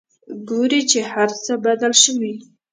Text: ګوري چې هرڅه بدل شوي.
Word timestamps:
ګوري 0.49 0.81
چې 0.91 0.99
هرڅه 1.11 1.53
بدل 1.65 1.93
شوي. 2.03 2.33